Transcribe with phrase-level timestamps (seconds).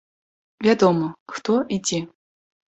[0.67, 2.01] Вядома, хто і дзе.